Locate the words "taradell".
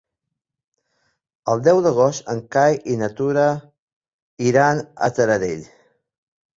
5.21-5.67